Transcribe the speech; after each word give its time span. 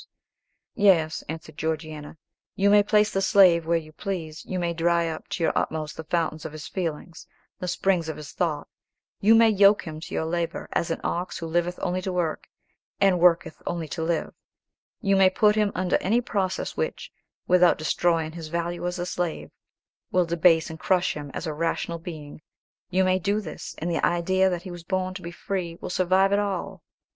"Yes, 0.73 1.19
yes," 1.23 1.23
answered 1.29 1.59
Georgiana: 1.59 2.17
"you 2.55 2.71
may 2.71 2.81
place 2.81 3.11
the 3.11 3.21
slave 3.21 3.67
where 3.67 3.77
you 3.77 3.91
please; 3.93 4.43
you 4.43 4.57
may 4.57 4.73
dry 4.73 5.07
up 5.07 5.27
to 5.27 5.43
your 5.43 5.55
utmost 5.55 5.95
the 5.95 6.03
fountains 6.03 6.43
of 6.43 6.53
his 6.53 6.67
feelings, 6.67 7.27
the 7.59 7.67
springs 7.67 8.09
of 8.09 8.17
his 8.17 8.31
thought; 8.31 8.67
you 9.19 9.35
may 9.35 9.49
yoke 9.51 9.83
him 9.85 9.99
to 9.99 10.15
your 10.15 10.25
labour, 10.25 10.67
as 10.73 10.89
an 10.89 11.01
ox 11.03 11.39
which 11.39 11.51
liveth 11.51 11.77
only 11.83 12.01
to 12.01 12.11
work, 12.11 12.47
and 12.99 13.19
worketh 13.19 13.61
only 13.67 13.87
to 13.89 14.01
live; 14.01 14.33
you 15.01 15.15
may 15.15 15.29
put 15.29 15.55
him 15.55 15.71
under 15.75 15.97
any 15.97 16.19
process 16.19 16.75
which, 16.75 17.11
without 17.45 17.77
destroying 17.77 18.31
his 18.31 18.47
value 18.47 18.87
as 18.87 18.97
a 18.97 19.05
slave, 19.05 19.51
will 20.11 20.25
debase 20.25 20.71
and 20.71 20.79
crush 20.79 21.13
him 21.13 21.29
as 21.35 21.45
a 21.45 21.53
rational 21.53 21.99
being; 21.99 22.41
you 22.89 23.03
may 23.03 23.19
do 23.19 23.39
this, 23.39 23.75
and 23.77 23.91
the 23.91 24.03
idea 24.03 24.49
that 24.49 24.63
he 24.63 24.71
was 24.71 24.83
born 24.83 25.13
to 25.13 25.21
be 25.21 25.29
free 25.29 25.77
will 25.79 25.91
survive 25.91 26.31
it 26.33 26.39
all. 26.39 26.81